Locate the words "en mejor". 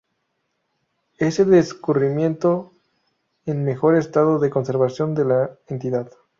3.45-3.95